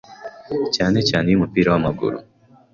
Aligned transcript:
cyane 0.75 0.99
cyane 1.09 1.27
iy’mupira 1.29 1.69
w’amaguru, 1.73 2.17